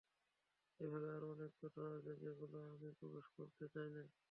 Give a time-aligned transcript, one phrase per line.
[0.79, 4.03] এভাবে আরও অনেক কথা আছে, যেগুলোতে আমি প্রবেশ করতে চাই না।